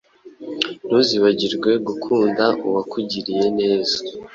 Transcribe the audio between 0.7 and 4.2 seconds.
ntuzibagirwe gukunda uwakugiriye neza